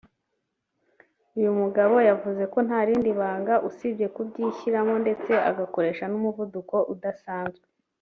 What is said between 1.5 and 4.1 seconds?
mugabo yavuze ko nta rindi banga usibye